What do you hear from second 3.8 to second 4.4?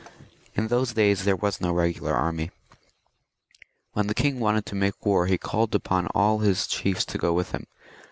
When the king